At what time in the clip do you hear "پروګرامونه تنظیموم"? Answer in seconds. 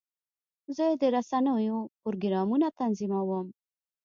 2.01-3.47